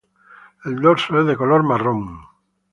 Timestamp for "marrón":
1.61-2.21